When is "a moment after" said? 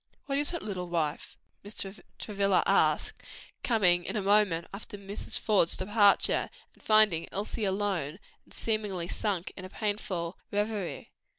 4.15-4.97